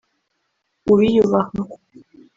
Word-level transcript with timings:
uwiyubaha 0.91 1.61